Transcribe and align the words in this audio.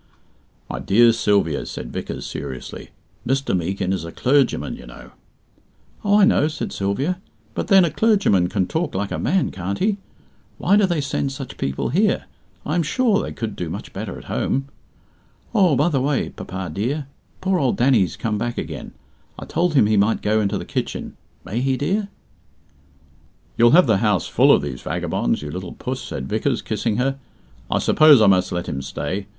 "My 0.67 0.79
dear 0.79 1.13
Sylvia," 1.13 1.63
said 1.67 1.93
Vickers, 1.93 2.25
seriously, 2.25 2.89
"Mr. 3.23 3.55
Meekin 3.55 3.93
is 3.93 4.03
a 4.03 4.11
clergyman, 4.11 4.75
you 4.75 4.87
know." 4.87 5.11
"Oh, 6.03 6.19
I 6.21 6.25
know," 6.25 6.47
said 6.47 6.73
Sylvia, 6.73 7.19
"but 7.53 7.67
then, 7.67 7.85
a 7.85 7.91
clergyman 7.91 8.47
can 8.49 8.65
talk 8.65 8.95
like 8.95 9.11
a 9.11 9.19
man, 9.19 9.51
can't 9.51 9.77
he? 9.77 9.97
Why 10.57 10.75
do 10.75 10.87
they 10.87 11.01
send 11.01 11.31
such 11.31 11.55
people 11.59 11.89
here? 11.89 12.25
I 12.65 12.73
am 12.73 12.81
sure 12.81 13.21
they 13.21 13.31
could 13.31 13.55
do 13.55 13.69
much 13.69 13.93
better 13.93 14.17
at 14.17 14.23
home. 14.23 14.69
Oh, 15.53 15.75
by 15.75 15.87
the 15.89 16.01
way, 16.01 16.29
papa 16.29 16.71
dear, 16.73 17.05
poor 17.39 17.59
old 17.59 17.77
Danny's 17.77 18.15
come 18.17 18.39
back 18.39 18.57
again. 18.57 18.93
I 19.37 19.45
told 19.45 19.75
him 19.75 19.85
he 19.85 19.97
might 19.97 20.23
go 20.23 20.41
into 20.41 20.57
the 20.57 20.65
kitchen. 20.65 21.15
May 21.45 21.61
he, 21.61 21.77
dear?" 21.77 22.07
"You'll 23.55 23.69
have 23.77 23.85
the 23.85 23.97
house 23.97 24.25
full 24.25 24.51
of 24.51 24.63
these 24.63 24.81
vagabonds, 24.81 25.43
you 25.43 25.51
little 25.51 25.73
puss," 25.73 25.99
said 26.01 26.27
Vickers, 26.27 26.63
kissing 26.63 26.97
her. 26.97 27.19
"I 27.69 27.77
suppose 27.77 28.19
I 28.19 28.25
must 28.25 28.51
let 28.51 28.67
him 28.67 28.81
stay. 28.81 29.27